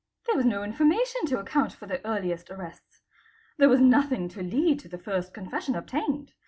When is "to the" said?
4.79-4.97